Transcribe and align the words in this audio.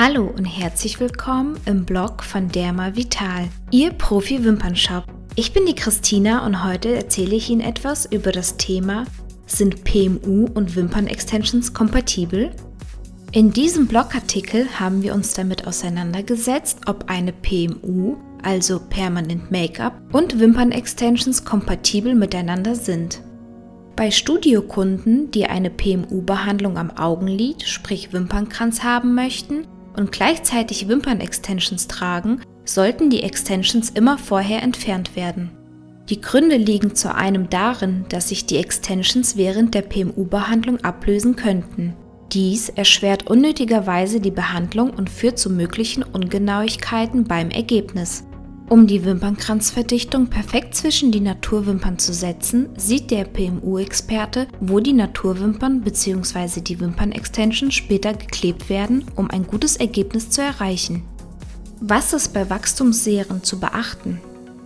Hallo 0.00 0.32
und 0.36 0.44
herzlich 0.44 1.00
willkommen 1.00 1.58
im 1.66 1.84
Blog 1.84 2.22
von 2.22 2.46
Derma 2.46 2.94
Vital, 2.94 3.48
Ihr 3.72 3.90
Profi-Wimpernshop. 3.90 5.02
Ich 5.34 5.52
bin 5.52 5.66
die 5.66 5.74
Christina 5.74 6.46
und 6.46 6.62
heute 6.62 6.94
erzähle 6.94 7.34
ich 7.34 7.50
Ihnen 7.50 7.62
etwas 7.62 8.06
über 8.06 8.30
das 8.30 8.56
Thema 8.56 9.06
Sind 9.46 9.82
PMU 9.82 10.46
und 10.54 10.76
Wimpern-Extensions 10.76 11.74
kompatibel? 11.74 12.52
In 13.32 13.50
diesem 13.50 13.88
Blogartikel 13.88 14.68
haben 14.78 15.02
wir 15.02 15.16
uns 15.16 15.34
damit 15.34 15.66
auseinandergesetzt, 15.66 16.82
ob 16.86 17.10
eine 17.10 17.32
PMU, 17.32 18.18
also 18.44 18.78
Permanent 18.78 19.50
Make-up, 19.50 20.00
und 20.12 20.38
Wimpern-Extensions 20.38 21.44
kompatibel 21.44 22.14
miteinander 22.14 22.76
sind. 22.76 23.20
Bei 23.96 24.12
Studiokunden, 24.12 25.32
die 25.32 25.46
eine 25.46 25.70
PMU-Behandlung 25.70 26.78
am 26.78 26.92
Augenlid, 26.92 27.64
sprich 27.64 28.12
Wimpernkranz 28.12 28.84
haben 28.84 29.16
möchten 29.16 29.66
und 29.98 30.12
gleichzeitig 30.12 30.88
Wimpern-Extensions 30.88 31.88
tragen, 31.88 32.40
sollten 32.64 33.10
die 33.10 33.22
Extensions 33.22 33.90
immer 33.90 34.16
vorher 34.16 34.62
entfernt 34.62 35.16
werden. 35.16 35.50
Die 36.08 36.20
Gründe 36.22 36.56
liegen 36.56 36.94
zu 36.94 37.14
einem 37.14 37.50
darin, 37.50 38.06
dass 38.08 38.30
sich 38.30 38.46
die 38.46 38.56
Extensions 38.56 39.36
während 39.36 39.74
der 39.74 39.82
PMU-Behandlung 39.82 40.82
ablösen 40.82 41.36
könnten. 41.36 41.94
Dies 42.32 42.68
erschwert 42.68 43.26
unnötigerweise 43.26 44.20
die 44.20 44.30
Behandlung 44.30 44.90
und 44.90 45.10
führt 45.10 45.38
zu 45.38 45.50
möglichen 45.50 46.02
Ungenauigkeiten 46.02 47.24
beim 47.24 47.50
Ergebnis. 47.50 48.24
Um 48.68 48.86
die 48.86 49.02
Wimpernkranzverdichtung 49.02 50.26
perfekt 50.26 50.74
zwischen 50.74 51.10
die 51.10 51.20
Naturwimpern 51.20 51.98
zu 51.98 52.12
setzen, 52.12 52.68
sieht 52.76 53.10
der 53.10 53.24
PMU-Experte, 53.24 54.46
wo 54.60 54.78
die 54.78 54.92
Naturwimpern 54.92 55.80
bzw. 55.80 56.60
die 56.60 56.78
Wimpernextension 56.78 57.70
später 57.70 58.12
geklebt 58.12 58.68
werden, 58.68 59.06
um 59.16 59.30
ein 59.30 59.46
gutes 59.46 59.76
Ergebnis 59.76 60.28
zu 60.28 60.42
erreichen. 60.42 61.02
Was 61.80 62.12
ist 62.12 62.34
bei 62.34 62.50
Wachstumsserien 62.50 63.42
zu 63.42 63.58
beachten? 63.58 64.20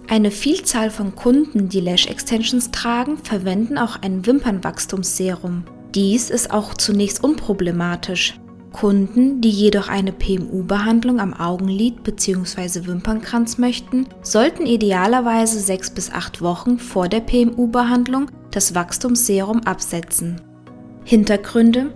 Eine 0.09 0.33
Vielzahl 0.33 0.91
von 0.91 1.15
Kunden, 1.15 1.69
die 1.69 1.81
Lash 1.81 2.07
Extensions 2.07 2.73
tragen, 2.73 3.19
verwenden 3.19 3.79
auch 3.79 4.03
ein 4.03 4.27
Wimpernwachstumsserum. 4.27 5.63
Dies 5.95 6.29
ist 6.29 6.51
auch 6.51 6.75
zunächst 6.75 7.23
unproblematisch, 7.23 8.35
Kunden, 8.73 9.41
die 9.41 9.51
jedoch 9.51 9.89
eine 9.89 10.13
PMU-Behandlung 10.13 11.21
am 11.21 11.35
Augenlid 11.35 12.03
bzw. 12.03 12.87
Wimpernkranz 12.87 13.59
möchten, 13.59 14.07
sollten 14.23 14.67
idealerweise 14.67 15.61
6 15.61 15.91
bis 15.91 16.11
8 16.11 16.43
Wochen 16.43 16.79
vor 16.79 17.09
der 17.09 17.21
PMU-Behandlung 17.21 18.31
das 18.51 18.75
Wachstumsserum 18.75 19.61
absetzen. 19.61 20.41
Hintergründe 21.05 21.93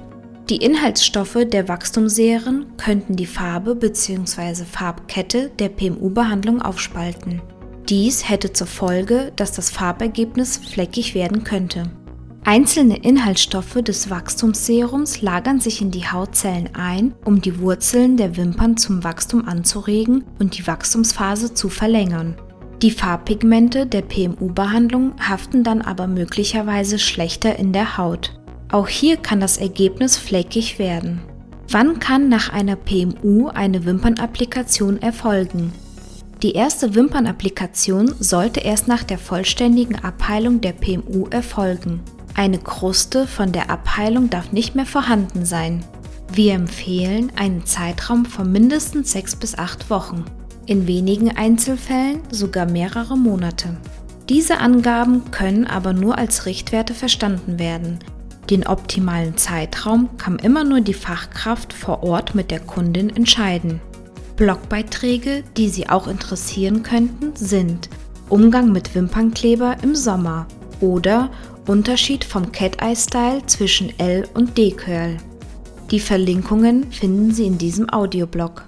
Die 0.48 0.56
Inhaltsstoffe 0.56 1.38
der 1.46 1.68
Wachstumsserien 1.68 2.66
könnten 2.76 3.16
die 3.16 3.26
Farbe 3.26 3.74
bzw. 3.74 4.64
Farbkette 4.64 5.50
der 5.58 5.68
PMU-Behandlung 5.68 6.62
aufspalten. 6.62 7.42
Dies 7.88 8.28
hätte 8.28 8.52
zur 8.52 8.66
Folge, 8.66 9.32
dass 9.36 9.52
das 9.52 9.70
Farbergebnis 9.70 10.56
fleckig 10.56 11.14
werden 11.14 11.44
könnte. 11.44 11.84
Einzelne 12.48 12.98
Inhaltsstoffe 12.98 13.82
des 13.82 14.08
Wachstumsserums 14.08 15.20
lagern 15.20 15.58
sich 15.58 15.82
in 15.82 15.90
die 15.90 16.06
Hautzellen 16.06 16.70
ein, 16.76 17.12
um 17.24 17.40
die 17.42 17.58
Wurzeln 17.58 18.16
der 18.16 18.36
Wimpern 18.36 18.76
zum 18.76 19.02
Wachstum 19.02 19.48
anzuregen 19.48 20.22
und 20.38 20.56
die 20.56 20.64
Wachstumsphase 20.64 21.54
zu 21.54 21.68
verlängern. 21.68 22.36
Die 22.82 22.92
Farbpigmente 22.92 23.84
der 23.84 24.02
PMU-Behandlung 24.02 25.14
haften 25.18 25.64
dann 25.64 25.82
aber 25.82 26.06
möglicherweise 26.06 27.00
schlechter 27.00 27.58
in 27.58 27.72
der 27.72 27.98
Haut. 27.98 28.38
Auch 28.70 28.86
hier 28.86 29.16
kann 29.16 29.40
das 29.40 29.56
Ergebnis 29.56 30.16
fleckig 30.16 30.78
werden. 30.78 31.22
Wann 31.68 31.98
kann 31.98 32.28
nach 32.28 32.52
einer 32.52 32.76
PMU 32.76 33.48
eine 33.48 33.84
Wimpernapplikation 33.84 35.02
erfolgen? 35.02 35.72
Die 36.44 36.52
erste 36.52 36.94
Wimpernapplikation 36.94 38.14
sollte 38.20 38.60
erst 38.60 38.86
nach 38.86 39.02
der 39.02 39.18
vollständigen 39.18 39.96
Abheilung 39.96 40.60
der 40.60 40.74
PMU 40.74 41.26
erfolgen. 41.28 42.02
Eine 42.36 42.58
Kruste 42.58 43.26
von 43.26 43.50
der 43.50 43.70
Abheilung 43.70 44.28
darf 44.28 44.52
nicht 44.52 44.74
mehr 44.74 44.84
vorhanden 44.84 45.46
sein. 45.46 45.82
Wir 46.30 46.52
empfehlen 46.52 47.32
einen 47.34 47.64
Zeitraum 47.64 48.26
von 48.26 48.52
mindestens 48.52 49.12
6 49.12 49.36
bis 49.36 49.56
8 49.56 49.88
Wochen, 49.88 50.22
in 50.66 50.86
wenigen 50.86 51.34
Einzelfällen 51.34 52.20
sogar 52.30 52.66
mehrere 52.66 53.16
Monate. 53.16 53.74
Diese 54.28 54.58
Angaben 54.58 55.30
können 55.30 55.66
aber 55.66 55.94
nur 55.94 56.18
als 56.18 56.44
Richtwerte 56.44 56.92
verstanden 56.92 57.58
werden. 57.58 58.00
Den 58.50 58.66
optimalen 58.66 59.38
Zeitraum 59.38 60.10
kann 60.18 60.38
immer 60.38 60.62
nur 60.62 60.82
die 60.82 60.94
Fachkraft 60.94 61.72
vor 61.72 62.02
Ort 62.02 62.34
mit 62.34 62.50
der 62.50 62.60
Kundin 62.60 63.08
entscheiden. 63.08 63.80
Blogbeiträge, 64.36 65.42
die 65.56 65.70
Sie 65.70 65.88
auch 65.88 66.06
interessieren 66.06 66.82
könnten, 66.82 67.34
sind 67.34 67.88
Umgang 68.28 68.72
mit 68.72 68.94
Wimpernkleber 68.94 69.78
im 69.82 69.94
Sommer 69.94 70.46
oder 70.80 71.30
Unterschied 71.66 72.24
vom 72.24 72.52
Cat-Eye-Style 72.52 73.44
zwischen 73.46 73.98
L 73.98 74.26
und 74.34 74.56
D-Curl. 74.56 75.16
Die 75.90 76.00
Verlinkungen 76.00 76.90
finden 76.90 77.32
Sie 77.32 77.46
in 77.46 77.58
diesem 77.58 77.90
Audioblog. 77.90 78.64